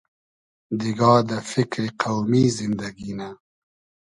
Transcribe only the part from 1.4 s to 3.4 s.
فیکری قۆمی زیندئگی نۂ